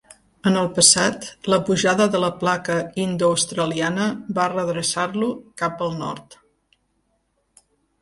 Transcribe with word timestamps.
En 0.51 0.55
el 0.61 0.69
passat, 0.77 1.27
la 1.53 1.59
pujada 1.67 2.07
de 2.15 2.21
la 2.23 2.31
placa 2.45 2.79
indoaustraliana 3.05 4.09
va 4.41 4.49
readreçar-lo 4.57 5.31
cap 5.65 5.89
al 5.91 5.97
nord. 6.05 6.43